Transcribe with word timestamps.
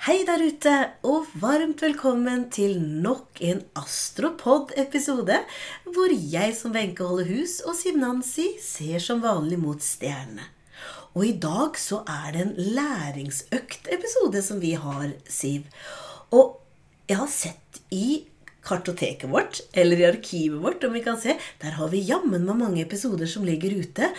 Hei 0.00 0.22
der 0.24 0.40
ute, 0.40 0.74
og 1.04 1.26
varmt 1.36 1.82
velkommen 1.84 2.46
til 2.48 2.78
nok 2.80 3.36
en 3.44 3.58
Astropod-episode, 3.76 5.36
hvor 5.92 6.14
jeg 6.32 6.54
som 6.56 6.72
Wenche 6.72 7.04
holder 7.04 7.28
hus, 7.28 7.58
og 7.68 7.76
Siv 7.76 7.98
Nancy 8.00 8.46
ser 8.64 9.04
som 9.04 9.20
vanlig 9.20 9.58
mot 9.60 9.84
stjernene. 9.84 10.46
Og 11.12 11.26
i 11.28 11.34
dag 11.44 11.76
så 11.76 12.00
er 12.08 12.32
det 12.32 12.46
en 12.46 12.56
læringsøkt-episode 12.78 14.40
som 14.46 14.64
vi 14.64 14.72
har, 14.86 15.12
Siv. 15.28 15.68
Og 16.32 16.56
jeg 17.04 17.20
har 17.20 17.28
sett 17.36 17.82
i 17.92 18.22
kartoteket 18.66 19.30
vårt, 19.30 19.60
eller 19.72 20.00
i 20.00 20.06
arkivet 20.08 20.60
vårt, 20.62 20.84
om 20.84 20.92
vi 20.92 21.02
kan 21.04 21.18
se, 21.20 21.36
der 21.62 21.76
har 21.78 21.90
vi 21.92 22.02
jammen 22.08 22.44
meg 22.46 22.60
mange 22.60 22.84
episoder 22.84 23.28
som 23.30 23.46
ligger 23.46 23.74
ute, 23.80 24.10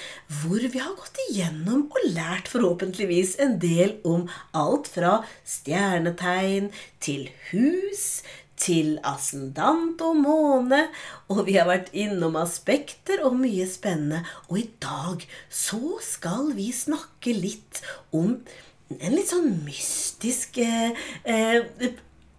hvor 0.42 0.62
vi 0.62 0.82
har 0.82 0.98
gått 0.98 1.21
igjennom 1.30 1.88
og 1.92 2.12
lært 2.16 2.52
forhåpentligvis 2.52 3.38
en 3.43 3.57
del 3.62 3.98
om 4.07 4.28
alt 4.57 4.89
fra 4.92 5.20
stjernetegn 5.48 6.71
til 7.04 7.29
hus, 7.51 8.21
til 8.62 8.98
ascendant 9.07 10.01
og 10.06 10.18
måne, 10.21 10.84
og 11.32 11.46
vi 11.48 11.57
har 11.57 11.70
vært 11.70 11.89
innom 11.98 12.37
aspekter 12.37 13.23
og 13.26 13.39
mye 13.39 13.65
spennende. 13.70 14.21
Og 14.50 14.62
i 14.62 14.68
dag 14.84 15.26
så 15.50 15.98
skal 16.06 16.51
vi 16.57 16.70
snakke 16.76 17.34
litt 17.34 17.82
om 18.14 18.37
en 19.00 19.15
litt 19.15 19.32
sånn 19.32 19.54
mystisk 19.64 20.60
eh, 20.62 20.92
eh, 21.23 21.92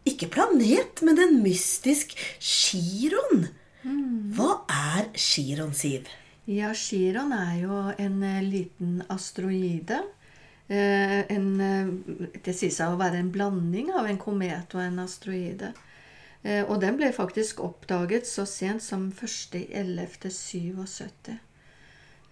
ikke 0.09 0.30
planet, 0.34 1.02
men 1.06 1.19
en 1.23 1.42
mystisk 1.45 2.16
Chiron. 2.38 3.47
Hva 4.37 4.51
er 4.70 5.05
Chiron, 5.19 5.75
Siv? 5.75 6.06
Ja, 6.51 6.73
Chiron 6.75 7.33
er 7.37 7.55
jo 7.61 7.92
en 7.98 8.23
eh, 8.27 8.42
liten 8.42 9.02
asteroide. 9.12 10.01
Eh, 10.66 11.33
en, 11.33 11.61
eh, 11.61 11.87
det 12.42 12.55
sies 12.56 12.80
å 12.83 12.97
være 12.98 13.19
en 13.20 13.33
blanding 13.34 13.92
av 13.95 14.06
en 14.11 14.19
komet 14.19 14.75
og 14.75 14.80
en 14.84 14.98
asteroide. 15.05 15.73
Og 16.42 16.81
den 16.83 16.97
ble 16.98 17.12
faktisk 17.14 17.61
oppdaget 17.62 18.27
så 18.27 18.42
sent 18.50 18.83
som 18.83 19.12
1.11.77. 19.14 21.39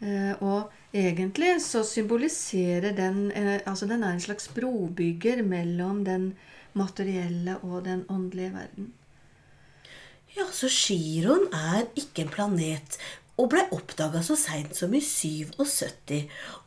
Eh, 0.00 0.32
og 0.40 0.72
egentlig 0.96 1.58
så 1.60 1.82
symboliserer 1.84 2.94
den 2.96 3.27
Altså 3.68 3.84
den 3.86 4.02
er 4.02 4.14
en 4.14 4.24
slags 4.24 4.48
brobygger 4.48 5.42
mellom 5.44 6.05
den 6.05 6.32
materielle 6.78 7.58
og 7.62 7.84
den 7.84 8.04
åndelige 8.08 8.54
verden. 8.54 8.92
Ja, 10.36 10.46
så 10.54 10.68
Chiron 10.70 11.48
er 11.52 11.88
ikke 11.98 12.22
en 12.22 12.30
planet 12.30 13.00
og 13.40 13.48
ble 13.54 13.62
oppdaga 13.72 14.20
så 14.24 14.36
seint 14.38 14.77
som 14.77 14.92
i 14.94 15.00
77. 15.02 16.18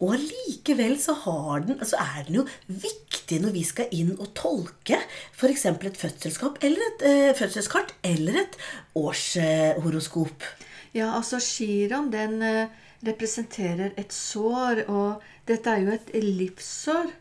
Og 0.01 0.15
allikevel 0.15 0.95
så, 1.01 1.15
har 1.25 1.65
den, 1.67 1.77
altså 1.77 1.99
er 2.01 2.25
den 2.27 2.39
jo 2.41 2.45
viktig 2.67 3.39
når 3.43 3.53
vi 3.55 3.63
skal 3.67 3.93
inn 3.93 4.13
og 4.17 4.31
tolke 4.37 4.97
f.eks. 5.35 5.67
et 5.69 5.99
fødselskap 6.01 6.57
eller 6.65 6.87
et 6.87 7.05
eh, 7.09 7.33
fødselskart 7.37 7.93
eller 8.03 8.41
et 8.43 8.57
årshoroskop. 8.97 10.47
Ja, 10.93 11.13
altså 11.17 11.39
Chiron 11.41 12.11
den 12.13 12.41
eh, 12.41 12.73
representerer 13.05 13.93
et 13.99 14.13
sår, 14.15 14.85
og 14.87 15.23
dette 15.47 15.69
er 15.69 15.83
jo 15.83 15.93
et 15.93 16.11
livssår 16.13 17.11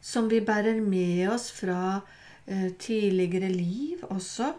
som 0.00 0.30
vi 0.30 0.40
bærer 0.44 0.80
med 0.84 1.28
oss 1.32 1.50
fra 1.52 2.00
tidligere 2.78 3.48
liv 3.52 4.02
også. 4.08 4.52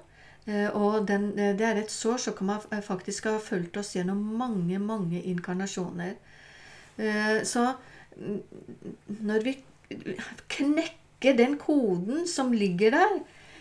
Eh, 0.45 0.69
og 0.75 1.07
den, 1.07 1.39
eh, 1.39 1.53
det 1.57 1.65
er 1.65 1.79
et 1.81 1.91
sår 1.91 2.17
som 2.17 2.45
man 2.45 2.61
eh, 2.71 2.81
faktisk 2.81 3.29
har 3.29 3.39
fulgt 3.39 3.77
oss 3.77 3.93
gjennom 3.95 4.17
mange, 4.37 4.79
mange 4.79 5.21
inkarnasjoner. 5.21 6.15
Eh, 6.97 7.43
så 7.43 7.73
mm, 8.17 8.41
når 9.21 9.43
vi 9.45 9.55
knekker 10.49 11.37
den 11.37 11.57
koden 11.61 12.25
som 12.27 12.51
ligger 12.53 12.97
der, 12.97 13.19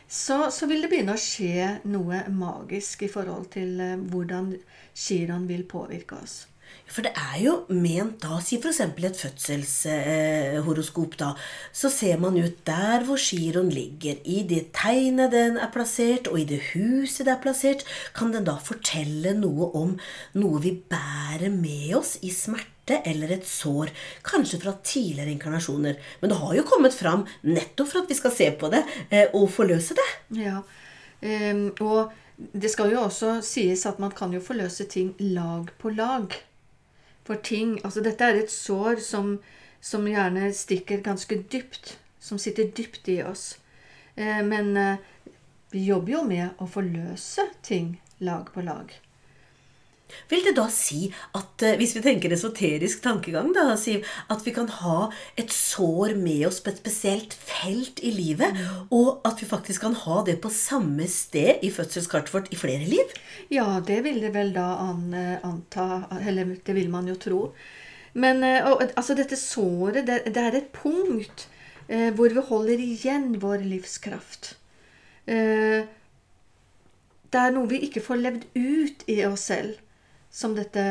så, 0.09 0.51
så 0.51 0.67
vil 0.67 0.83
det 0.83 0.91
begynne 0.91 1.15
å 1.15 1.21
skje 1.21 1.77
noe 1.85 2.25
magisk 2.33 3.05
i 3.05 3.13
forhold 3.13 3.51
til 3.53 3.77
eh, 3.81 3.99
hvordan 4.01 4.55
Chiron 4.95 5.47
vil 5.51 5.67
påvirke 5.69 6.17
oss. 6.17 6.47
For 6.91 7.07
det 7.07 7.13
er 7.15 7.37
jo 7.39 7.53
ment 7.71 8.19
da, 8.25 8.41
si 8.43 8.57
f.eks. 8.59 8.81
et 8.83 9.21
fødselshoroskop, 9.23 11.15
da, 11.21 11.31
så 11.73 11.91
ser 11.93 12.19
man 12.19 12.39
ut 12.41 12.65
der 12.67 13.07
hvor 13.07 13.21
Chiron 13.21 13.71
ligger. 13.71 14.19
I 14.27 14.43
det 14.51 14.73
tegnet 14.75 15.31
den 15.31 15.59
er 15.63 15.71
plassert, 15.71 16.27
og 16.27 16.41
i 16.41 16.49
det 16.51 16.59
huset 16.73 17.29
det 17.29 17.37
er 17.37 17.45
plassert, 17.45 17.87
kan 18.17 18.35
den 18.35 18.49
da 18.49 18.57
fortelle 18.59 19.37
noe 19.39 19.71
om 19.79 19.95
noe 20.43 20.63
vi 20.65 20.75
bærer 20.91 21.55
med 21.55 21.95
oss 22.01 22.17
i 22.27 22.35
smerte 22.35 22.99
eller 23.07 23.37
et 23.37 23.47
sår, 23.47 23.95
kanskje 24.27 24.59
fra 24.65 24.75
tidligere 24.83 25.31
inkarnasjoner. 25.37 25.95
Men 26.19 26.35
det 26.35 26.41
har 26.43 26.59
jo 26.59 26.67
kommet 26.67 26.97
fram 26.97 27.23
nettopp 27.47 27.93
for 27.93 28.03
at 28.03 28.11
vi 28.11 28.19
skal 28.19 28.35
se 28.35 28.51
på 28.59 28.73
det 28.75 28.83
eh, 29.15 29.31
og 29.31 29.47
forløse 29.55 29.95
det. 29.95 30.11
Ja, 30.43 30.59
um, 31.23 31.67
og 31.87 32.11
det 32.51 32.71
skal 32.73 32.91
jo 32.91 33.07
også 33.07 33.39
sies 33.47 33.87
at 33.87 34.03
man 34.03 34.11
kan 34.17 34.35
jo 34.35 34.43
forløse 34.43 34.91
ting 34.91 35.15
lag 35.23 35.71
på 35.79 35.95
lag. 35.95 36.35
For 37.25 37.37
ting 37.37 37.79
Altså, 37.85 38.01
dette 38.05 38.25
er 38.25 38.41
et 38.41 38.53
sår 38.53 39.03
som, 39.05 39.39
som 39.81 40.07
gjerne 40.09 40.53
stikker 40.57 41.05
ganske 41.05 41.43
dypt. 41.53 41.99
Som 42.21 42.39
sitter 42.39 42.73
dypt 42.77 43.09
i 43.09 43.23
oss. 43.23 43.59
Eh, 44.15 44.43
men 44.45 44.77
eh, 44.77 44.99
vi 45.71 45.85
jobber 45.87 46.13
jo 46.19 46.25
med 46.27 46.59
å 46.59 46.67
forløse 46.69 47.47
ting 47.63 47.95
lag 48.19 48.51
på 48.53 48.65
lag. 48.67 48.91
Vil 50.31 50.45
det 50.47 50.55
da 50.59 50.67
si 50.73 51.09
at 51.37 51.65
eh, 51.67 51.77
hvis 51.81 51.97
vi 51.97 52.05
tenker 52.05 52.33
esoterisk 52.35 53.03
tankegang, 53.05 53.53
da, 53.57 53.73
Siv, 53.81 54.07
at 54.33 54.45
vi 54.47 54.55
kan 54.57 54.71
ha 54.81 55.11
et 55.41 55.53
sår 55.55 56.17
med 56.21 56.47
oss 56.49 56.63
på 56.65 56.73
et 56.73 56.81
spesielt 56.83 57.35
felt 57.35 58.03
i 58.05 58.13
livet, 58.15 58.57
og 58.95 59.21
at 59.29 59.43
vi 59.43 59.49
faktisk 59.51 59.87
kan 59.87 59.99
ha 60.05 60.23
det 60.27 60.39
på 60.43 60.53
samme 60.55 61.09
sted 61.11 61.65
i 61.67 61.73
fødselskartet 61.75 62.35
vårt 62.35 62.51
i 62.53 62.59
flere 62.61 62.89
liv? 62.89 63.15
Ja, 63.53 63.81
det 63.87 64.03
vil 64.07 64.21
det 64.23 64.35
vel 64.35 64.55
da 64.55 64.73
an, 64.85 65.15
anta 65.15 66.07
Eller 66.21 66.57
det 66.65 66.75
vil 66.77 66.91
man 66.93 67.09
jo 67.11 67.19
tro. 67.21 67.43
Men 68.13 68.43
eh, 68.45 68.67
og, 68.67 68.83
altså 68.97 69.15
dette 69.19 69.39
såret, 69.39 70.07
det, 70.09 70.23
det 70.35 70.43
er 70.43 70.59
et 70.59 70.73
punkt 70.75 71.47
eh, 71.89 72.11
hvor 72.15 72.33
vi 72.33 72.47
holder 72.49 72.83
igjen 72.83 73.37
vår 73.43 73.65
livskraft. 73.67 74.55
Eh, 75.31 75.87
det 77.31 77.45
er 77.45 77.55
noe 77.55 77.71
vi 77.71 77.85
ikke 77.87 78.03
får 78.03 78.23
levd 78.25 78.49
ut 78.57 79.07
i 79.11 79.21
oss 79.29 79.47
selv, 79.53 79.79
som 80.31 80.55
dette 80.55 80.83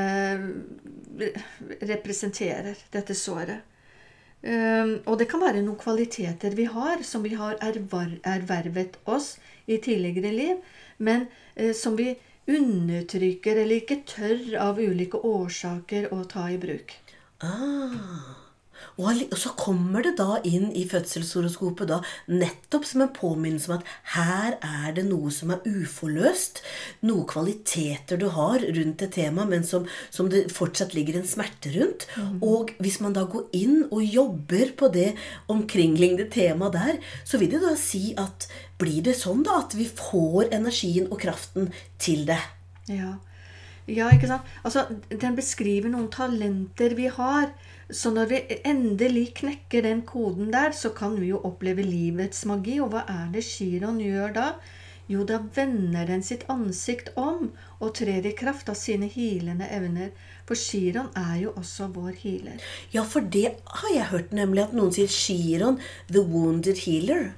representerer, 1.79 2.77
dette 2.91 3.15
såret. 3.15 3.65
Eh, 4.41 4.91
og 5.03 5.17
det 5.19 5.27
kan 5.31 5.41
være 5.43 5.63
noen 5.63 5.79
kvaliteter 5.79 6.55
vi 6.55 6.67
har, 6.71 7.03
som 7.03 7.23
vi 7.23 7.33
har 7.39 7.59
ervervet 7.63 8.99
oss 9.09 9.37
i 9.67 9.79
tidligere 9.83 10.31
liv, 10.35 10.61
men 10.97 11.27
eh, 11.55 11.73
som 11.75 11.97
vi 11.99 12.13
undertrykker 12.49 13.59
eller 13.61 13.83
ikke 13.83 14.01
tør 14.09 14.45
av 14.63 14.79
ulike 14.81 15.19
årsaker 15.27 16.11
å 16.15 16.23
ta 16.27 16.47
i 16.51 16.59
bruk. 16.61 16.95
Ah. 17.45 18.48
Og 18.99 19.37
så 19.39 19.53
kommer 19.55 20.03
det 20.03 20.17
da 20.19 20.41
inn 20.47 20.69
i 20.75 20.83
fødselshoroskopet 20.89 21.87
da, 21.91 22.01
nettopp 22.27 22.87
som 22.87 23.05
en 23.05 23.13
påminnelse 23.15 23.71
om 23.71 23.77
at 23.77 23.91
her 24.15 24.57
er 24.59 24.95
det 24.97 25.05
noe 25.07 25.31
som 25.31 25.53
er 25.55 25.63
uforløst. 25.63 26.59
Noen 27.07 27.27
kvaliteter 27.29 28.19
du 28.19 28.27
har 28.35 28.59
rundt 28.59 29.05
et 29.05 29.13
tema, 29.15 29.45
men 29.47 29.63
som, 29.67 29.87
som 30.11 30.27
det 30.31 30.49
fortsatt 30.51 30.95
ligger 30.97 31.19
en 31.19 31.29
smerte 31.29 31.71
rundt. 31.77 32.09
Og 32.43 32.73
hvis 32.83 32.99
man 33.03 33.15
da 33.15 33.23
går 33.29 33.47
inn 33.55 33.85
og 33.87 34.03
jobber 34.03 34.75
på 34.79 34.91
det 34.93 35.13
omkringliggende 35.51 36.27
temaet 36.33 36.75
der, 36.75 36.99
så 37.23 37.39
vil 37.39 37.53
det 37.55 37.63
da 37.63 37.75
si 37.79 38.11
at 38.19 38.49
blir 38.79 39.03
det 39.05 39.17
sånn 39.19 39.43
da 39.47 39.61
at 39.63 39.75
vi 39.77 39.87
får 39.87 40.51
energien 40.55 41.09
og 41.09 41.19
kraften 41.23 41.71
til 42.01 42.25
det? 42.29 42.39
Ja. 42.89 43.15
ja, 43.87 44.09
ikke 44.13 44.29
sant? 44.31 44.47
Altså, 44.65 44.85
den 45.09 45.35
beskriver 45.37 45.91
noen 45.91 46.09
talenter 46.13 46.95
vi 46.97 47.09
har. 47.13 47.51
Så 47.89 48.11
når 48.13 48.29
vi 48.29 48.39
endelig 48.69 49.31
knekker 49.39 49.81
den 49.81 50.03
koden 50.05 50.51
der, 50.53 50.71
så 50.77 50.91
kan 50.93 51.15
vi 51.17 51.31
jo 51.31 51.41
oppleve 51.47 51.81
livets 51.85 52.45
magi. 52.45 52.77
Og 52.83 52.91
hva 52.93 53.05
er 53.09 53.31
det 53.33 53.43
Chiron 53.47 53.97
gjør 54.03 54.35
da? 54.35 54.49
Jo, 55.09 55.23
da 55.25 55.39
vender 55.55 56.05
den 56.05 56.21
sitt 56.21 56.43
ansikt 56.53 57.09
om 57.17 57.47
og 57.79 57.95
trer 57.97 58.27
i 58.29 58.35
kraft 58.37 58.69
av 58.69 58.77
sine 58.77 59.09
hilende 59.09 59.65
evner. 59.73 60.11
For 60.45 60.57
Chiron 60.57 61.09
er 61.17 61.35
jo 61.47 61.55
også 61.57 61.87
vår 61.95 62.13
healer. 62.21 62.61
Ja, 62.93 63.01
for 63.01 63.25
det 63.25 63.55
har 63.65 63.95
jeg 63.95 64.11
hørt 64.11 64.37
nemlig 64.37 64.67
at 64.67 64.75
noen 64.77 64.93
sier 64.93 65.09
Chiron, 65.09 65.81
the 66.13 66.21
wounded 66.21 66.85
healer. 66.85 67.31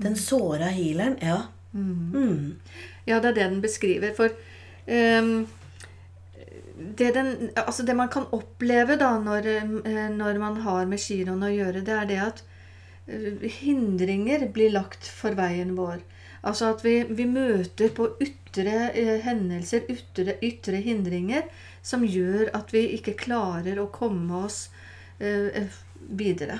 Den 0.00 0.16
såra 0.16 0.72
healeren. 0.72 1.18
Ja. 1.20 1.42
Mm. 1.76 2.56
Ja, 3.04 3.20
det 3.20 3.34
er 3.34 3.36
det 3.36 3.50
den 3.50 3.60
beskriver. 3.60 4.16
For 4.16 4.32
ehm, 4.88 5.44
det, 6.80 7.10
den, 7.14 7.50
altså 7.54 7.82
det 7.82 7.94
man 7.96 8.08
kan 8.08 8.28
oppleve 8.36 8.96
da 9.00 9.12
når, 9.20 9.46
eh, 9.46 10.08
når 10.14 10.38
man 10.40 10.56
har 10.64 10.88
med 10.88 11.00
Chiron 11.00 11.44
å 11.44 11.52
gjøre, 11.52 11.84
det 11.84 11.96
er 11.96 12.08
det 12.08 12.18
at 12.24 12.42
eh, 13.06 13.44
hindringer 13.60 14.46
blir 14.54 14.72
lagt 14.74 15.08
for 15.08 15.36
veien 15.38 15.74
vår. 15.78 16.00
Altså 16.40 16.70
at 16.72 16.84
vi, 16.84 17.02
vi 17.04 17.26
møter 17.28 17.92
på 17.96 18.08
ytre 18.24 18.90
eh, 18.96 19.18
hendelser, 19.26 19.84
ytre, 19.92 20.80
hindringer, 20.80 21.48
som 21.82 22.04
gjør 22.04 22.48
at 22.56 22.72
vi 22.72 22.86
ikke 22.96 23.18
klarer 23.20 23.80
å 23.80 23.90
komme 23.92 24.44
oss 24.46 24.68
videre. 25.20 26.54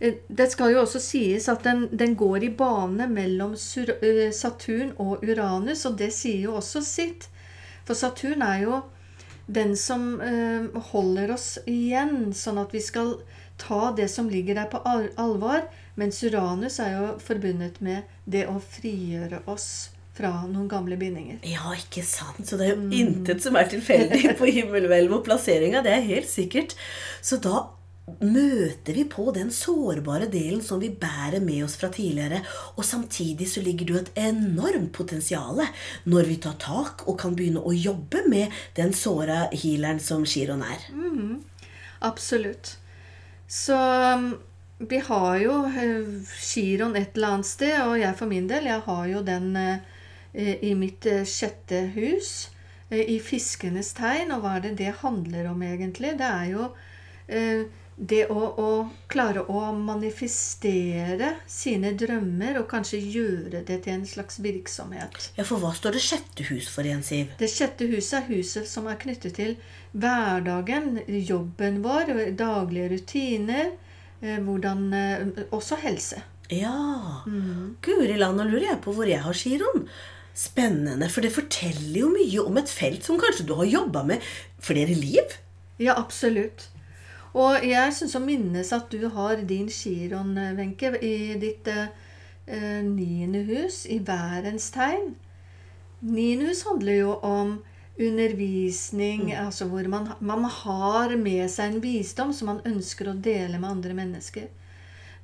det 0.00 0.46
skal 0.52 0.70
jo 0.72 0.78
også 0.80 1.00
sies 1.04 1.50
at 1.52 1.66
den, 1.66 1.82
den 1.92 2.14
går 2.16 2.46
i 2.46 2.48
bane 2.48 3.04
mellom 3.12 3.52
Saturn 3.56 4.94
og 4.96 5.24
Uranus, 5.24 5.84
og 5.84 5.98
det 6.00 6.08
sier 6.16 6.46
jo 6.46 6.54
også 6.60 6.80
sitt. 6.84 7.28
For 7.84 7.92
Saturn 7.96 8.40
er 8.44 8.62
jo 8.62 8.80
den 9.46 9.76
som 9.76 10.20
eh, 10.24 10.68
holder 10.90 11.34
oss 11.34 11.58
igjen, 11.68 12.32
sånn 12.36 12.60
at 12.62 12.74
vi 12.74 12.80
skal 12.84 13.16
ta 13.60 13.92
det 13.96 14.08
som 14.10 14.30
ligger 14.30 14.58
der 14.58 14.70
på 14.72 14.80
alvor. 15.20 15.66
Mens 16.00 16.22
Uranus 16.26 16.80
er 16.82 16.96
jo 16.96 17.10
forbundet 17.22 17.80
med 17.84 18.08
det 18.24 18.46
å 18.50 18.56
frigjøre 18.58 19.44
oss 19.50 19.90
fra 20.14 20.30
noen 20.46 20.68
gamle 20.70 20.96
bindinger. 20.98 21.40
Ja, 21.46 21.72
ikke 21.74 22.04
sant? 22.06 22.44
Så 22.46 22.58
det 22.58 22.68
er 22.68 22.76
jo 22.76 22.90
intet 22.94 23.42
som 23.42 23.56
er 23.58 23.70
tilfeldig 23.70 24.36
på 24.38 24.50
himmelhvelvet 24.50 25.16
og 25.18 25.24
plasseringa. 25.26 25.82
Det 25.82 25.94
er 25.94 26.06
helt 26.06 26.30
sikkert. 26.30 26.76
Så 27.22 27.40
da 27.42 27.66
møter 28.20 28.92
vi 28.92 29.04
på 29.08 29.30
den 29.32 29.50
sårbare 29.52 30.26
delen 30.32 30.60
som 30.62 30.80
vi 30.80 30.90
bærer 30.92 31.40
med 31.44 31.64
oss 31.64 31.76
fra 31.80 31.88
tidligere. 31.92 32.42
Og 32.76 32.84
samtidig 32.84 33.48
så 33.48 33.62
ligger 33.64 33.86
det 33.86 33.94
jo 33.94 34.02
et 34.02 34.12
enormt 34.26 34.92
potensial 34.92 35.62
når 36.04 36.28
vi 36.28 36.38
tar 36.44 36.58
tak 36.60 37.06
og 37.08 37.18
kan 37.20 37.36
begynne 37.36 37.64
å 37.64 37.72
jobbe 37.72 38.26
med 38.28 38.52
den 38.76 38.92
såra 38.96 39.46
healeren 39.52 40.02
som 40.04 40.26
Chiron 40.28 40.64
er. 40.66 40.88
Absolutt. 42.04 42.76
Så 43.48 43.76
um, 43.76 44.34
vi 44.78 45.00
har 45.06 45.36
jo 45.40 45.58
eh, 45.70 46.08
Chiron 46.40 46.96
et 46.96 47.16
eller 47.16 47.36
annet 47.36 47.48
sted, 47.48 47.76
og 47.86 47.98
jeg 48.00 48.16
for 48.18 48.28
min 48.28 48.48
del, 48.50 48.66
jeg 48.68 48.84
har 48.84 49.04
jo 49.08 49.22
den 49.24 49.52
eh, 49.56 50.56
i 50.60 50.74
mitt 50.76 51.06
eh, 51.06 51.24
sjette 51.28 51.86
hus. 51.96 52.50
I 52.94 53.16
fiskenes 53.18 53.94
tegn. 53.96 54.30
Og 54.34 54.44
hva 54.44 54.58
er 54.58 54.66
det 54.66 54.74
det 54.78 54.90
handler 55.00 55.48
om, 55.50 55.62
egentlig? 55.66 56.12
Det 56.20 56.26
er 56.28 56.50
jo 56.52 56.66
det 57.96 58.24
å, 58.26 58.40
å 58.58 58.68
klare 59.10 59.44
å 59.46 59.60
manifestere 59.78 61.30
sine 61.46 61.92
drømmer 61.98 62.58
og 62.58 62.66
kanskje 62.70 62.98
gjøre 62.98 63.62
det 63.66 63.78
til 63.84 63.94
en 63.94 64.06
slags 64.08 64.40
virksomhet. 64.42 65.30
Ja, 65.38 65.46
for 65.46 65.62
hva 65.62 65.70
står 65.76 65.96
det 65.96 66.02
sjette 66.02 66.46
hus 66.50 66.68
for 66.72 66.86
igjen, 66.86 67.04
Siv? 67.06 67.30
Det 67.38 67.50
sjette 67.50 67.86
huset 67.90 68.18
er 68.18 68.28
huset 68.32 68.68
som 68.70 68.88
er 68.90 68.98
knyttet 69.00 69.38
til 69.38 69.54
hverdagen, 69.94 70.98
jobben 71.06 71.80
vår, 71.84 72.16
daglige 72.38 72.90
rutiner, 72.96 73.70
eh, 74.20 74.40
hvordan, 74.42 74.88
eh, 74.92 75.46
også 75.54 75.78
helse. 75.84 76.24
Ja. 76.50 77.22
Guri 77.80 78.18
land, 78.18 78.36
nå 78.36 78.50
lurer 78.50 78.74
jeg 78.74 78.82
på 78.84 78.92
hvor 78.92 79.08
jeg 79.08 79.22
har 79.22 79.38
giroen. 79.38 79.86
Spennende, 80.34 81.06
for 81.14 81.22
det 81.22 81.30
forteller 81.30 82.00
jo 82.00 82.10
mye 82.10 82.42
om 82.42 82.58
et 82.58 82.68
felt 82.68 83.06
som 83.06 83.20
kanskje 83.22 83.46
du 83.46 83.54
har 83.54 83.70
jobba 83.70 84.02
med 84.02 84.22
flere 84.58 84.96
liv? 84.98 85.38
Ja, 85.78 85.94
absolutt. 85.94 86.73
Og 87.34 87.66
jeg 87.66 87.94
syns 87.96 88.14
å 88.14 88.22
minnes 88.22 88.70
at 88.76 88.90
du 88.92 89.08
har 89.10 89.42
din 89.42 89.66
Chiron, 89.72 90.36
Wenche, 90.58 90.92
i 91.02 91.34
ditt 91.42 91.66
eh, 91.70 91.88
eh, 92.46 92.80
niende 92.86 93.42
hus, 93.48 93.84
i 93.90 93.98
værens 93.98 94.70
tegn. 94.74 95.16
Niende 96.04 96.52
hus 96.52 96.62
handler 96.68 97.00
jo 97.00 97.16
om 97.26 97.56
undervisning, 97.98 99.32
altså 99.38 99.66
hvor 99.70 99.86
man, 99.90 100.08
man 100.20 100.44
har 100.50 101.14
med 101.18 101.46
seg 101.50 101.72
en 101.72 101.82
visdom 101.82 102.32
som 102.34 102.50
man 102.50 102.62
ønsker 102.66 103.10
å 103.10 103.18
dele 103.18 103.58
med 103.58 103.70
andre 103.70 103.98
mennesker. 103.98 104.48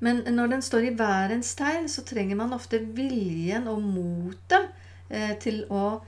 Men 0.01 0.23
når 0.35 0.55
den 0.55 0.62
står 0.65 0.87
i 0.89 0.95
værens 0.97 1.53
tegn, 1.59 1.89
så 1.91 2.03
trenger 2.07 2.39
man 2.39 2.55
ofte 2.57 2.81
viljen 2.97 3.67
og 3.69 3.83
motet 3.85 4.71
eh, 5.12 5.35
til 5.43 5.67
å 5.69 6.01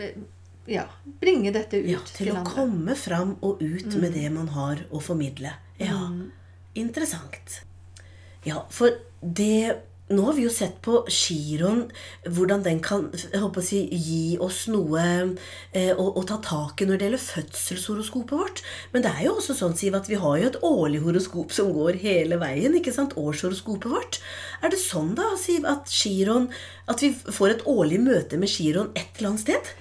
eh, 0.00 0.16
ja, 0.68 0.84
bringe 1.20 1.50
dette 1.54 1.80
ut 1.80 1.88
Ja, 1.90 1.98
til 2.14 2.30
å 2.32 2.38
andre. 2.42 2.52
komme 2.54 2.94
fram 2.98 3.36
og 3.42 3.62
ut 3.64 3.94
med 3.98 4.12
det 4.14 4.28
man 4.34 4.48
har 4.54 4.84
å 4.92 5.00
formidle. 5.02 5.54
Ja, 5.80 5.98
interessant. 6.78 7.60
Ja, 8.46 8.64
for 8.70 8.94
det 9.22 9.84
Nå 10.08 10.22
har 10.24 10.32
vi 10.38 10.46
jo 10.46 10.48
sett 10.48 10.78
på 10.80 11.02
Chiron, 11.12 11.82
hvordan 12.24 12.62
den 12.64 12.78
kan 12.80 13.02
å 13.12 13.60
si, 13.60 13.82
gi 13.92 14.38
oss 14.40 14.62
noe 14.72 15.02
eh, 15.76 15.90
å, 15.92 16.06
å 16.16 16.22
ta 16.24 16.38
tak 16.40 16.80
i 16.80 16.86
når 16.88 16.96
det 16.96 17.04
gjelder 17.10 17.20
fødselshoroskopet 17.26 18.32
vårt. 18.40 18.62
Men 18.94 19.04
det 19.04 19.10
er 19.12 19.26
jo 19.26 19.34
også 19.34 19.52
sånn, 19.58 19.74
Siv, 19.76 19.98
at 19.98 20.08
vi 20.08 20.16
har 20.16 20.38
jo 20.40 20.46
et 20.48 20.56
årlig 20.64 21.02
horoskop 21.04 21.52
som 21.52 21.74
går 21.76 22.00
hele 22.00 22.38
veien. 22.40 22.78
ikke 22.80 22.94
sant? 22.96 23.12
Årshoroskopet 23.20 23.92
vårt. 23.92 24.16
Er 24.64 24.72
det 24.72 24.80
sånn 24.80 25.12
da, 25.18 25.28
Siv, 25.36 25.68
at 25.68 25.92
Chiron 25.92 26.48
At 26.88 27.04
vi 27.04 27.12
får 27.12 27.58
et 27.58 27.66
årlig 27.68 28.00
møte 28.08 28.40
med 28.40 28.48
Chiron 28.48 28.88
et 28.96 29.12
eller 29.20 29.34
annet 29.34 29.44
sted? 29.44 29.74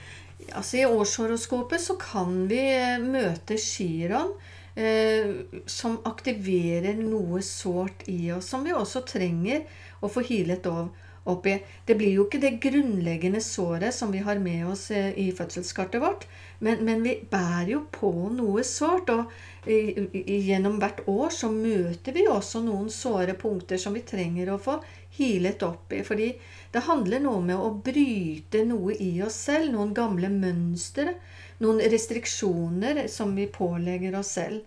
Altså 0.55 0.81
I 0.81 0.85
årshoroskopet 0.87 1.83
så 1.83 1.97
kan 1.99 2.45
vi 2.49 2.61
eh, 2.75 3.01
møte 3.03 3.57
Chiron, 3.61 4.33
eh, 4.77 5.33
som 5.69 5.99
aktiverer 6.07 6.97
noe 6.99 7.41
sårt 7.45 8.05
i 8.11 8.31
oss, 8.35 8.51
som 8.53 8.63
vi 8.67 8.75
også 8.75 9.03
trenger 9.07 9.65
å 10.01 10.11
få 10.11 10.23
healet 10.27 10.67
opp 10.67 11.47
i. 11.49 11.57
Det 11.85 11.97
blir 11.99 12.15
jo 12.15 12.27
ikke 12.27 12.41
det 12.43 12.57
grunnleggende 12.63 13.41
såret 13.43 13.95
som 13.95 14.13
vi 14.13 14.23
har 14.23 14.39
med 14.39 14.67
oss 14.71 14.89
eh, 14.91 15.11
i 15.19 15.29
fødselskartet 15.35 16.03
vårt, 16.03 16.27
men, 16.59 16.83
men 16.85 17.03
vi 17.05 17.13
bærer 17.29 17.71
jo 17.75 17.81
på 17.93 18.11
noe 18.33 18.63
sårt. 18.65 19.11
Og 19.13 19.31
gjennom 19.67 20.79
hvert 20.81 21.03
år 21.11 21.33
så 21.33 21.49
møter 21.53 22.15
vi 22.15 22.27
også 22.31 22.63
noen 22.65 22.89
såre 22.93 23.35
punkter 23.37 23.81
som 23.81 23.97
vi 23.97 24.05
trenger 24.07 24.53
å 24.53 24.61
få 24.61 24.79
hilet 25.19 25.63
opp 25.67 25.93
i. 25.93 26.03
Fordi 26.07 26.31
det 26.73 26.85
handler 26.87 27.23
noe 27.23 27.43
med 27.45 27.61
å 27.61 27.73
bryte 27.83 28.63
noe 28.67 28.97
i 29.03 29.11
oss 29.25 29.37
selv, 29.49 29.71
noen 29.75 29.93
gamle 29.97 30.31
mønstre, 30.33 31.17
noen 31.61 31.81
restriksjoner 31.93 33.05
som 33.11 33.35
vi 33.37 33.49
pålegger 33.53 34.17
oss 34.19 34.37
selv. 34.39 34.65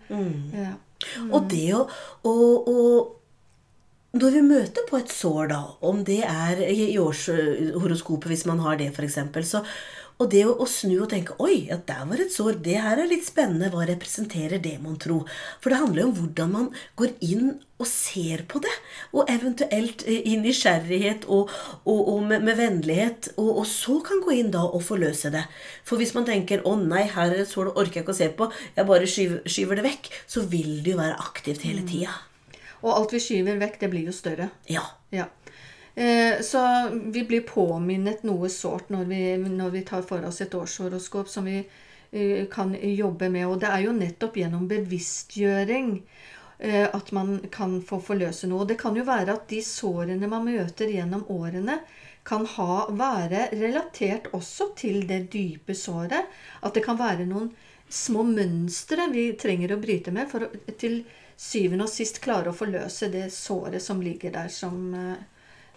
Ja. 0.55 0.75
Og 1.31 1.47
det 1.49 1.71
å, 1.73 1.85
å, 2.29 2.33
å 2.69 2.77
Når 4.11 4.33
vi 4.35 4.41
møter 4.43 4.83
på 4.89 4.97
et 4.99 5.11
sår, 5.13 5.45
da, 5.53 5.61
om 5.87 6.01
det 6.03 6.19
er 6.27 6.59
i 6.67 6.97
årshoroskopet, 6.99 8.27
hvis 8.33 8.43
man 8.49 8.59
har 8.59 8.75
det, 8.81 8.89
f.eks., 8.91 9.21
så 9.47 9.61
og 10.21 10.27
det 10.29 10.41
å, 10.45 10.51
å 10.61 10.67
snu 10.69 10.99
og 10.99 11.09
tenke 11.09 11.33
Oi, 11.41 11.65
ja, 11.71 11.79
der 11.87 12.03
var 12.05 12.21
et 12.21 12.33
sår. 12.33 12.59
Det 12.61 12.75
her 12.77 12.99
er 13.01 13.09
litt 13.09 13.25
spennende. 13.25 13.71
Hva 13.73 13.87
representerer 13.89 14.61
det, 14.61 14.75
mon 14.83 14.99
tro? 15.01 15.21
For 15.63 15.73
det 15.73 15.79
handler 15.81 16.03
jo 16.03 16.09
om 16.11 16.15
hvordan 16.19 16.53
man 16.53 16.67
går 16.99 17.15
inn 17.25 17.47
og 17.81 17.89
ser 17.89 18.43
på 18.51 18.61
det. 18.61 18.73
Og 19.17 19.31
eventuelt 19.33 20.05
eh, 20.05 20.21
i 20.29 20.37
nysgjerrighet 20.43 21.25
og, 21.25 21.49
og, 21.81 22.01
og 22.13 22.21
med, 22.29 22.45
med 22.45 22.59
vennlighet. 22.59 23.31
Og, 23.37 23.63
og 23.63 23.69
så 23.71 23.97
kan 24.05 24.21
gå 24.21 24.37
inn 24.37 24.53
da 24.53 24.67
og 24.67 24.85
forløse 24.85 25.33
det. 25.33 25.47
For 25.87 25.97
hvis 26.01 26.13
man 26.17 26.27
tenker 26.29 26.61
'Å 26.61 26.77
nei, 26.83 27.07
her 27.09 27.31
er 27.31 27.41
et 27.41 27.49
sår, 27.49 27.71
det 27.71 27.79
orker 27.81 28.01
jeg 28.01 28.05
ikke 28.05 28.17
å 28.17 28.21
se 28.21 28.29
på', 28.37 28.51
jeg 28.77 28.91
bare 28.93 29.09
skyver, 29.09 29.45
skyver 29.49 29.81
det 29.81 29.87
vekk, 29.89 30.11
så 30.29 30.45
vil 30.45 30.83
det 30.83 30.93
jo 30.93 31.01
være 31.01 31.17
aktivt 31.31 31.65
hele 31.65 31.87
tida. 31.87 32.19
Og 32.81 32.91
alt 32.95 33.13
vi 33.15 33.21
skyver 33.21 33.61
vekk, 33.61 33.79
det 33.81 33.89
blir 33.93 34.09
jo 34.09 34.15
større. 34.15 34.49
Ja. 34.71 34.83
Ja. 35.13 35.27
Eh, 35.95 36.41
så 36.41 36.89
vi 37.13 37.23
blir 37.23 37.41
påminnet 37.41 38.23
noe 38.23 38.49
sårt 38.49 38.89
når 38.89 39.05
vi, 39.05 39.23
når 39.37 39.69
vi 39.69 39.85
tar 39.87 40.05
for 40.07 40.23
oss 40.25 40.41
et 40.41 40.55
årshoroskop 40.55 41.29
som 41.29 41.49
vi 41.49 41.57
eh, 41.59 42.45
kan 42.51 42.75
jobbe 42.75 43.29
med. 43.29 43.47
Og 43.47 43.59
det 43.61 43.71
er 43.71 43.87
jo 43.87 43.95
nettopp 43.97 44.39
gjennom 44.39 44.69
bevisstgjøring 44.71 45.97
eh, 46.59 46.87
at 46.87 47.11
man 47.11 47.39
kan 47.51 47.81
få 47.85 47.99
forløse 48.03 48.49
noe. 48.49 48.63
Og 48.63 48.71
det 48.71 48.79
kan 48.81 48.95
jo 48.95 49.07
være 49.07 49.35
at 49.35 49.49
de 49.51 49.59
sårene 49.65 50.31
man 50.31 50.47
møter 50.47 50.93
gjennom 50.93 51.27
årene, 51.29 51.81
kan 52.23 52.45
ha, 52.45 52.85
være 52.93 53.47
relatert 53.57 54.27
også 54.37 54.67
til 54.77 55.07
det 55.09 55.23
dype 55.33 55.73
såret. 55.73 56.29
At 56.61 56.77
det 56.77 56.85
kan 56.85 56.99
være 56.99 57.25
noen 57.25 57.49
små 57.93 58.23
mønstre 58.27 59.09
vi 59.11 59.31
trenger 59.39 59.75
å 59.75 59.81
bryte 59.81 60.13
med 60.15 60.29
for 60.31 60.47
å 60.47 60.75
til 60.79 61.01
syvende 61.41 61.87
og 61.87 61.91
sist 61.91 62.21
klare 62.23 62.51
å 62.51 62.55
forløse 62.55 63.09
det 63.13 63.27
såret 63.33 63.83
som 63.83 64.01
ligger 64.03 64.33
der 64.35 64.51
som 64.53 64.93
eh, 64.93 65.23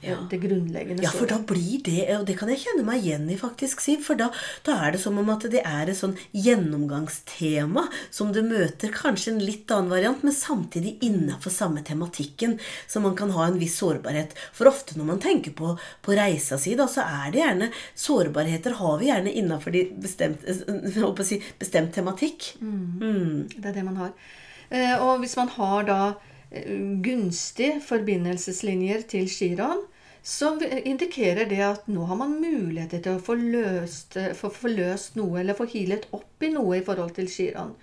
Ja. 0.04 0.16
det 0.30 0.40
grunnleggende 0.42 1.04
Ja, 1.04 1.12
for 1.14 1.28
da 1.30 1.38
blir 1.38 1.82
det 1.84 2.04
Og 2.18 2.26
det 2.28 2.36
kan 2.38 2.50
jeg 2.52 2.62
kjenne 2.64 2.84
meg 2.86 3.04
igjen 3.04 3.28
i, 3.30 3.38
faktisk, 3.40 3.82
Siv. 3.84 4.02
For 4.06 4.18
da, 4.18 4.30
da 4.66 4.76
er 4.84 4.94
det 4.94 5.02
som 5.02 5.18
om 5.20 5.30
at 5.32 5.46
det 5.50 5.62
er 5.64 5.90
et 5.90 5.98
sånn 5.98 6.16
gjennomgangstema 6.32 7.86
som 8.14 8.32
du 8.34 8.42
møter. 8.46 8.92
Kanskje 8.94 9.34
en 9.34 9.42
litt 9.44 9.70
annen 9.74 9.92
variant, 9.92 10.22
men 10.24 10.36
samtidig 10.36 10.96
innafor 11.04 11.54
samme 11.54 11.84
tematikken. 11.86 12.58
Så 12.86 13.02
man 13.04 13.16
kan 13.18 13.32
ha 13.34 13.48
en 13.48 13.58
viss 13.60 13.78
sårbarhet. 13.80 14.36
For 14.54 14.70
ofte 14.70 14.98
når 14.98 15.10
man 15.14 15.22
tenker 15.22 15.56
på, 15.56 15.74
på 16.04 16.16
reisa 16.16 16.58
si, 16.60 16.76
da, 16.78 16.88
så 16.90 17.04
er 17.04 17.32
det 17.34 17.42
gjerne 17.42 17.70
Sårbarheter 17.94 18.76
har 18.78 18.98
vi 18.98 19.08
gjerne 19.08 19.32
innafor 19.32 19.74
de 19.74 19.84
bestemt, 20.02 20.44
jeg 20.46 21.26
si, 21.26 21.40
bestemt 21.58 21.94
tematikk. 21.94 22.54
Mm. 22.60 23.46
Det 23.54 23.70
er 23.70 23.76
det 23.76 23.84
man 23.86 24.00
har. 24.00 24.14
Eh, 24.70 24.94
og 24.98 25.22
hvis 25.22 25.36
man 25.38 25.50
har 25.56 25.86
da 25.88 25.98
eh, 26.50 26.70
gunstige 27.04 27.80
forbindelseslinjer 27.84 29.04
til 29.10 29.28
Chiron, 29.30 29.84
så 30.24 30.54
indikerer 30.88 31.44
det 31.50 31.60
at 31.60 31.88
nå 31.92 32.06
har 32.08 32.16
man 32.16 32.38
muligheter 32.40 33.02
til 33.04 33.18
å 33.18 33.22
få 33.22 33.34
løst, 33.36 34.16
få, 34.38 34.48
få 34.48 34.70
løst 34.72 35.18
noe, 35.20 35.42
eller 35.42 35.56
få 35.58 35.66
healet 35.68 36.06
opp 36.16 36.46
i 36.46 36.48
noe 36.54 36.78
i 36.78 36.84
forhold 36.86 37.12
til 37.18 37.28
Shiran. 37.28 37.74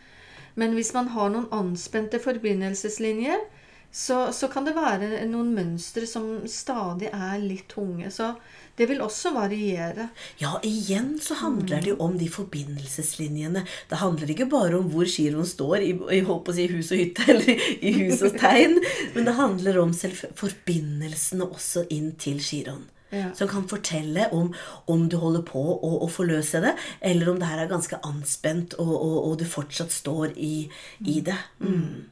Men 0.57 0.73
hvis 0.73 0.89
man 0.97 1.11
har 1.13 1.29
noen 1.29 1.45
anspente 1.53 2.17
forbindelseslinjer, 2.19 3.45
så, 3.91 4.31
så 4.33 4.47
kan 4.47 4.65
det 4.67 4.77
være 4.77 5.25
noen 5.27 5.51
mønstre 5.55 6.07
som 6.07 6.45
stadig 6.49 7.09
er 7.11 7.41
litt 7.43 7.67
tunge. 7.73 8.07
Så 8.13 8.31
det 8.79 8.87
vil 8.87 9.01
også 9.03 9.33
variere. 9.35 10.07
Ja, 10.39 10.53
igjen 10.63 11.17
så 11.21 11.35
handler 11.41 11.83
det 11.83 11.91
jo 11.91 11.97
om 12.05 12.15
de 12.17 12.29
forbindelseslinjene. 12.31 13.65
Det 13.91 13.99
handler 13.99 14.31
ikke 14.31 14.47
bare 14.51 14.79
om 14.79 14.87
hvor 14.93 15.09
giroen 15.11 15.47
står 15.47 15.83
i, 15.83 15.91
i, 16.17 16.21
håper 16.25 16.53
å 16.53 16.55
si, 16.55 16.69
hus 16.71 16.93
og 16.95 17.03
hytte, 17.03 17.27
eller 17.33 17.51
i, 17.51 17.91
hus 17.99 18.23
og 18.25 18.39
tegn, 18.39 18.79
men 19.17 19.27
det 19.27 19.35
handler 19.37 19.81
om 19.83 19.91
forbindelsene 19.93 21.49
også 21.51 21.85
inn 21.91 22.13
til 22.21 22.39
giroen. 22.39 22.87
Ja. 23.11 23.33
Som 23.35 23.49
kan 23.51 23.67
fortelle 23.67 24.29
om, 24.31 24.53
om 24.87 25.03
du 25.11 25.17
holder 25.19 25.43
på 25.43 25.59
å, 25.59 25.89
å 26.05 26.07
forløse 26.07 26.61
det, 26.63 26.71
eller 27.03 27.33
om 27.33 27.41
det 27.41 27.49
her 27.51 27.65
er 27.65 27.73
ganske 27.73 27.99
anspent, 28.07 28.77
og, 28.79 28.93
og, 28.95 29.17
og 29.25 29.37
du 29.41 29.43
fortsatt 29.51 29.91
står 29.91 30.31
i, 30.39 30.55
i 31.03 31.19
det. 31.27 31.35
Mm. 31.59 32.07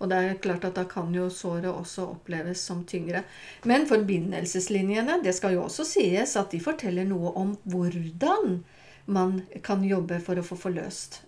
Og 0.00 0.08
det 0.08 0.16
er 0.16 0.38
klart 0.40 0.64
at 0.64 0.74
da 0.78 0.84
kan 0.88 1.12
jo 1.14 1.26
såret 1.28 1.68
også 1.68 2.06
oppleves 2.14 2.60
som 2.64 2.84
tyngre. 2.88 3.22
Men 3.68 3.86
forbindelseslinjene, 3.86 5.18
det 5.24 5.34
skal 5.36 5.54
jo 5.58 5.64
også 5.66 5.84
sies 5.84 6.36
at 6.40 6.50
de 6.54 6.60
forteller 6.60 7.04
noe 7.08 7.32
om 7.36 7.54
hvordan 7.68 8.62
man 9.10 9.42
kan 9.62 9.82
jobbe 9.84 10.20
for 10.24 10.40
å 10.40 10.44
få 10.46 10.56
forløst 10.56 11.20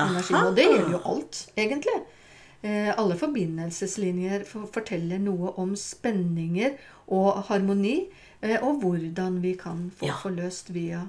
energi. 0.00 0.34
Aha. 0.34 0.46
Og 0.48 0.56
det 0.56 0.66
gjelder 0.68 0.96
jo 0.98 1.02
alt, 1.14 1.40
egentlig. 1.56 1.96
Eh, 2.62 2.90
alle 2.92 3.16
forbindelseslinjer 3.16 4.44
forteller 4.50 5.20
noe 5.22 5.54
om 5.60 5.72
spenninger 5.76 6.74
og 7.08 7.46
harmoni, 7.48 8.10
eh, 8.42 8.58
og 8.60 8.82
hvordan 8.82 9.40
vi 9.40 9.54
kan 9.56 9.90
få 9.96 10.06
Ja. 10.10 10.18
forløst 10.20 10.68
via 10.74 11.06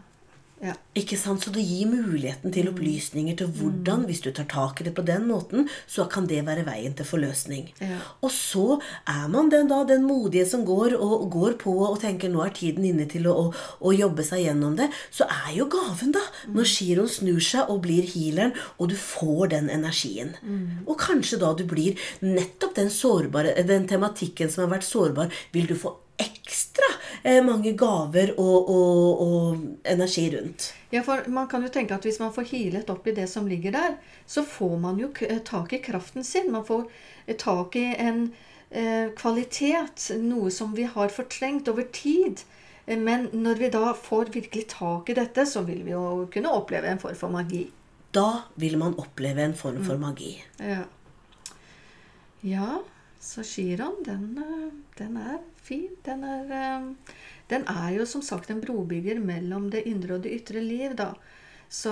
ja. 0.61 0.75
Ikke 0.97 1.17
sant? 1.17 1.41
Så 1.41 1.49
det 1.55 1.63
gir 1.65 1.89
muligheten 1.89 2.53
til 2.53 2.67
opplysninger 2.69 3.37
til 3.39 3.49
hvordan, 3.57 4.03
hvis 4.05 4.21
du 4.21 4.29
tar 4.35 4.45
tak 4.51 4.81
i 4.81 4.85
det 4.85 4.93
på 4.97 5.05
den 5.07 5.25
måten, 5.29 5.65
så 5.89 6.05
kan 6.11 6.27
det 6.29 6.43
være 6.45 6.65
veien 6.67 6.93
til 6.97 7.07
forløsning. 7.07 7.71
Ja. 7.81 7.97
Og 8.21 8.29
så 8.35 8.65
er 9.09 9.25
man 9.31 9.49
den, 9.49 9.71
da, 9.71 9.81
den 9.89 10.05
modige 10.05 10.45
som 10.49 10.65
går 10.67 10.93
og 10.99 11.25
går 11.33 11.57
på 11.63 11.73
og 11.87 11.97
tenker 12.03 12.29
nå 12.29 12.43
er 12.45 12.53
tiden 12.53 12.85
inne 12.91 13.07
til 13.09 13.25
å, 13.31 13.33
å, 13.47 13.47
å 13.81 13.95
jobbe 13.95 14.25
seg 14.27 14.45
gjennom 14.45 14.77
det. 14.77 14.91
Så 15.09 15.25
er 15.25 15.55
jo 15.57 15.69
gaven, 15.71 16.13
da, 16.13 16.23
når 16.53 16.69
giroen 16.75 17.09
snur 17.09 17.41
seg 17.41 17.71
og 17.71 17.81
blir 17.87 18.05
healeren, 18.13 18.53
og 18.77 18.93
du 18.93 18.97
får 18.99 19.55
den 19.55 19.71
energien. 19.73 20.35
Og 20.85 20.93
kanskje 21.01 21.41
da 21.41 21.55
du 21.57 21.65
blir 21.69 21.97
nettopp 22.21 22.77
den 22.77 22.93
sårbare, 22.93 23.57
den 23.65 23.89
tematikken 23.89 24.51
som 24.51 24.67
har 24.67 24.75
vært 24.77 24.87
sårbar, 24.87 25.33
vil 25.55 25.69
du 25.71 25.77
få 25.79 25.95
ekstra 26.21 26.87
eh, 27.23 27.39
mange 27.45 27.73
gaver 27.79 28.31
og, 28.37 28.69
og, 28.69 29.21
og 29.25 29.65
energi 29.91 30.27
rundt. 30.35 30.69
Ja, 30.93 31.01
for 31.07 31.25
man 31.31 31.47
kan 31.51 31.63
jo 31.65 31.69
tenke 31.73 31.95
at 31.97 32.05
hvis 32.07 32.19
man 32.21 32.33
får 32.35 32.49
hilet 32.53 32.89
opp 32.93 33.07
i 33.07 33.15
det 33.17 33.27
som 33.31 33.47
ligger 33.47 33.75
der, 33.75 33.97
så 34.27 34.43
får 34.47 34.77
man 34.83 34.99
jo 35.01 35.09
k- 35.15 35.29
tak 35.47 35.73
i 35.73 35.81
kraften 35.83 36.23
sin. 36.27 36.51
Man 36.53 36.65
får 36.67 36.85
eh, 37.27 37.35
tak 37.39 37.75
i 37.79 37.85
en 37.97 38.25
eh, 38.69 39.09
kvalitet, 39.19 40.09
noe 40.21 40.51
som 40.51 40.73
vi 40.77 40.87
har 40.95 41.09
fortrengt 41.13 41.67
over 41.71 41.87
tid. 41.95 42.43
Eh, 42.85 42.97
Men 42.99 43.29
når 43.33 43.55
vi 43.61 43.69
da 43.73 43.93
får 43.93 44.33
virkelig 44.33 44.65
tak 44.75 45.09
i 45.09 45.13
dette, 45.19 45.45
så 45.45 45.61
vil 45.67 45.83
vi 45.85 45.91
jo 45.95 46.27
kunne 46.33 46.51
oppleve 46.51 46.87
en 46.91 46.99
form 46.99 47.15
for 47.15 47.29
magi. 47.31 47.65
Da 48.11 48.41
vil 48.59 48.75
man 48.77 48.97
oppleve 48.99 49.39
en 49.45 49.53
form 49.55 49.83
for 49.87 49.95
magi. 50.01 50.33
Ja, 50.59 50.81
ja 52.43 52.79
så 53.21 53.43
Chiron, 53.45 54.01
den, 54.05 54.37
eh, 54.41 54.69
den 54.97 55.17
er 55.17 55.37
fin. 55.61 55.93
Den 56.05 56.23
er, 56.25 56.49
eh, 56.57 57.15
den 57.49 57.67
er 57.67 57.89
jo 57.99 58.05
som 58.05 58.21
sagt 58.21 58.49
en 58.49 58.61
brobygger 58.61 59.19
mellom 59.19 59.69
det 59.69 59.83
indre 59.85 60.17
og 60.17 60.23
det 60.23 60.33
ytre 60.41 60.63
liv, 60.63 60.95
da. 60.97 61.13
Så 61.71 61.91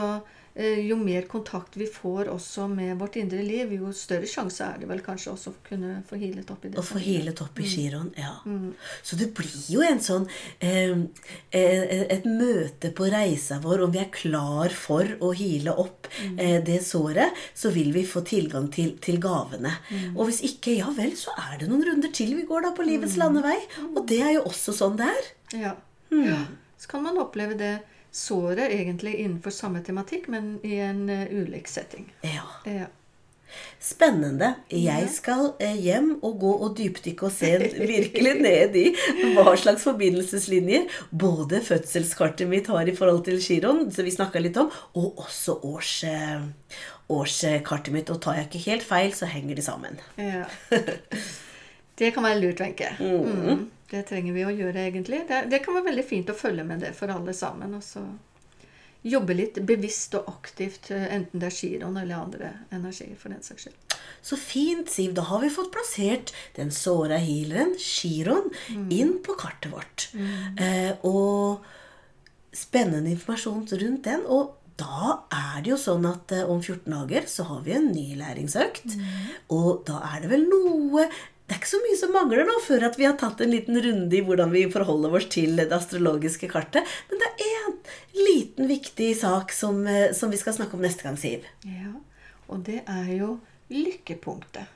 eh, 0.54 0.80
jo 0.90 0.98
mer 1.00 1.22
kontakt 1.32 1.78
vi 1.80 1.86
får 1.88 2.28
også 2.34 2.66
med 2.68 2.98
vårt 3.00 3.16
indre 3.16 3.40
liv, 3.46 3.72
jo 3.78 3.94
større 3.96 4.28
sjanse 4.28 4.66
er 4.66 4.82
det 4.82 4.90
vel 4.90 5.00
kanskje 5.06 5.32
også 5.32 5.54
å 5.54 5.60
kunne 5.64 6.02
få 6.10 6.18
hilet 6.20 6.50
opp 6.52 6.66
i 6.68 6.72
det. 6.74 6.82
Å 6.82 6.84
få 6.84 7.00
healet 7.00 7.40
opp 7.46 7.62
i 7.64 7.68
giroen. 7.70 8.10
Ja. 8.20 8.34
Så 9.08 9.16
det 9.20 9.30
blir 9.38 9.70
jo 9.72 9.86
en 9.86 10.02
sånn 10.04 10.28
eh, 10.60 10.92
eh, 11.56 12.04
Et 12.12 12.28
møte 12.28 12.92
på 12.96 13.08
reisa 13.08 13.62
vår. 13.64 13.86
Om 13.86 13.94
vi 13.94 14.02
er 14.04 14.10
klar 14.12 14.76
for 14.76 15.16
å 15.24 15.32
hile 15.38 15.78
opp 15.80 16.10
eh, 16.36 16.60
det 16.66 16.82
såret, 16.84 17.40
så 17.56 17.72
vil 17.72 17.94
vi 17.96 18.04
få 18.08 18.26
tilgang 18.28 18.68
til, 18.74 18.98
til 19.00 19.22
gavene. 19.24 19.72
Og 20.18 20.26
hvis 20.28 20.42
ikke, 20.50 20.76
ja 20.82 20.92
vel, 20.98 21.16
så 21.16 21.32
er 21.40 21.62
det 21.62 21.70
noen 21.72 21.86
runder 21.88 22.12
til 22.12 22.36
vi 22.36 22.44
går 22.50 22.68
da 22.68 22.74
på 22.76 22.84
livets 22.88 23.16
landevei. 23.22 23.56
Og 23.94 24.04
det 24.12 24.20
er 24.26 24.36
jo 24.42 24.50
også 24.52 24.76
sånn 24.76 25.00
det 25.00 25.08
er. 25.08 25.32
Ja. 25.56 25.74
ja. 26.12 26.42
Så 26.80 26.92
kan 26.92 27.08
man 27.08 27.22
oppleve 27.22 27.56
det 27.60 27.78
såret 28.12 28.72
egentlig 28.72 29.16
innenfor 29.20 29.54
samme 29.54 29.84
tematikk, 29.86 30.30
men 30.32 30.58
i 30.64 30.80
en 30.84 31.10
eh, 31.10 31.28
ulik 31.32 31.68
setting. 31.68 32.10
Ja. 32.26 32.48
Ja. 32.66 32.88
Spennende. 33.82 34.52
Jeg 34.70 35.08
skal 35.14 35.54
eh, 35.64 35.78
hjem 35.82 36.12
og 36.26 36.36
gå 36.42 36.52
og 36.66 36.76
dypdykke 36.78 37.26
og 37.26 37.34
se 37.34 37.50
virkelig 37.80 38.36
ned 38.44 38.78
i 38.78 38.86
hva 39.34 39.56
slags 39.58 39.86
forbindelseslinjer 39.88 40.86
både 41.10 41.62
fødselskartet 41.66 42.50
mitt 42.52 42.70
har 42.70 42.90
i 42.90 42.96
forhold 42.96 43.24
til 43.26 43.40
giroen, 43.42 43.88
som 43.94 44.06
vi 44.06 44.14
snakka 44.14 44.44
litt 44.44 44.60
om, 44.60 44.70
og 45.00 45.24
også 45.26 45.60
års, 45.66 45.94
eh, 46.06 46.46
årskartet 47.10 47.94
mitt. 47.96 48.14
Og 48.14 48.22
tar 48.22 48.38
jeg 48.38 48.50
ikke 48.50 48.66
helt 48.70 48.90
feil, 48.90 49.14
så 49.18 49.30
henger 49.32 49.58
de 49.58 49.66
sammen. 49.66 50.02
Ja. 50.20 50.46
Det 52.00 52.14
kan 52.16 52.24
være 52.24 52.40
lurt, 52.40 52.64
Wenche. 52.64 52.94
Mm. 53.00 53.68
Det 53.90 54.06
trenger 54.08 54.36
vi 54.36 54.46
å 54.46 54.54
gjøre, 54.54 54.88
egentlig. 54.88 55.24
Det, 55.28 55.44
det 55.52 55.60
kan 55.66 55.76
være 55.76 55.90
veldig 55.90 56.06
fint 56.08 56.30
å 56.32 56.38
følge 56.38 56.64
med 56.68 56.84
det 56.86 56.94
for 56.98 57.12
alle 57.12 57.34
sammen. 57.36 57.74
Og 57.76 57.84
så 57.84 58.04
jobbe 59.06 59.36
litt 59.36 59.58
bevisst 59.68 60.16
og 60.20 60.28
aktivt, 60.32 60.92
eh, 60.92 61.08
enten 61.16 61.42
det 61.42 61.50
er 61.50 61.56
giroen 61.56 61.98
eller 62.02 62.20
andre 62.20 62.52
energier, 62.76 63.16
for 63.20 63.34
den 63.34 63.44
saks 63.44 63.68
skyld. 63.68 63.98
Så 64.22 64.38
fint, 64.40 64.92
Siv. 64.92 65.14
Da 65.16 65.24
har 65.30 65.42
vi 65.44 65.52
fått 65.54 65.72
plassert 65.72 66.34
den 66.58 66.72
såra 66.76 67.20
healeren, 67.24 67.76
giroen, 67.80 68.52
inn 68.92 69.18
på 69.24 69.36
kartet 69.40 69.72
vårt. 69.72 70.10
Eh, 70.60 70.92
og 71.08 71.66
spennende 72.56 73.14
informasjon 73.14 73.68
rundt 73.72 74.04
den. 74.08 74.26
Og 74.28 74.56
da 74.80 75.24
er 75.32 75.64
det 75.64 75.74
jo 75.74 75.80
sånn 75.80 76.08
at 76.10 76.32
eh, 76.36 76.48
om 76.48 76.62
14 76.62 76.92
dager 76.92 77.28
så 77.32 77.48
har 77.48 77.64
vi 77.66 77.76
en 77.78 77.92
ny 77.94 78.08
læringsøkt. 78.20 79.00
Og 79.56 79.86
da 79.88 80.04
er 80.12 80.24
det 80.24 80.34
vel 80.36 80.48
noe 80.52 81.08
Det 81.50 81.56
er 81.56 81.62
ikke 81.64 81.72
så 81.72 81.80
mye 81.82 81.98
som 81.98 82.12
mangler 82.14 82.46
nå 82.46 82.56
før 82.62 82.84
at 82.86 82.98
vi 83.00 83.08
har 83.08 83.16
tatt 83.18 83.40
en 83.42 83.50
liten 83.50 83.80
runde 83.82 84.14
i 84.14 84.22
hvordan 84.22 84.52
vi 84.54 84.68
forholder 84.70 85.16
oss 85.18 85.26
til 85.34 85.58
det 85.58 85.72
astrologiske 85.74 86.46
kartet. 86.52 86.86
Men 87.10 87.24
det 87.24 87.30
er 87.42 87.56
en 87.64 87.80
liten, 88.22 88.68
viktig 88.70 89.08
sak 89.18 89.50
som, 89.56 89.82
eh, 89.90 90.12
som 90.14 90.30
vi 90.30 90.38
skal 90.38 90.54
snakke 90.54 90.78
om 90.78 90.86
neste 90.86 91.08
gang, 91.08 91.18
Siv. 91.18 91.48
Ja. 91.66 91.96
Og 92.54 92.62
det 92.70 92.84
er 92.86 93.10
jo 93.16 93.40
lykkepunktet. 93.74 94.70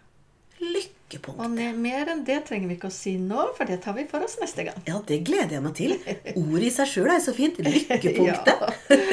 Lykkepunktet. 0.63 1.46
Og 1.46 1.77
mer 1.86 2.10
enn 2.10 2.25
det 2.25 2.39
trenger 2.48 2.72
vi 2.72 2.80
ikke 2.80 2.89
å 2.89 2.98
si 2.98 3.20
nå, 3.22 3.46
for 3.53 3.70
det 3.70 3.77
tar 3.86 3.94
vi 4.00 4.10
for 4.10 4.25
oss 4.25 4.39
neste 4.42 4.65
gang. 4.65 4.82
Ja, 4.89 4.98
det 5.06 5.22
gleder 5.30 5.60
jeg 5.60 5.65
meg 5.68 5.77
til. 5.77 5.96
Ordet 6.34 6.68
i 6.72 6.74
seg 6.74 6.89
sjøl 6.89 7.13
er 7.13 7.22
så 7.22 7.38
fint. 7.38 7.62
Lykkepunktet. 7.70 8.65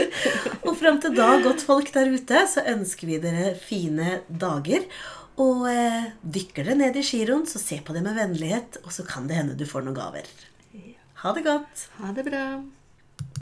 og 0.65 0.75
fram 0.81 1.01
til 1.05 1.13
da, 1.17 1.35
godt 1.45 1.69
folk 1.69 1.93
der 1.93 2.09
ute, 2.09 2.45
så 2.49 2.65
ønsker 2.73 3.13
vi 3.13 3.21
dere 3.21 3.53
fine 3.61 4.23
dager. 4.29 4.89
Og 5.39 5.67
eh, 5.71 6.11
dykker 6.23 6.67
det 6.67 6.77
ned 6.81 6.99
i 6.99 7.05
giroen, 7.07 7.47
så 7.47 7.63
se 7.63 7.79
på 7.85 7.95
det 7.97 8.03
med 8.05 8.19
vennlighet, 8.19 8.81
og 8.85 8.93
så 8.95 9.07
kan 9.07 9.29
det 9.31 9.39
hende 9.39 9.57
du 9.59 9.67
får 9.69 9.87
noen 9.87 9.97
gaver. 9.97 10.29
Ha 11.23 11.33
det 11.37 11.45
godt. 11.45 11.89
Ha 12.01 12.13
det 12.17 12.25
bra. 12.27 12.45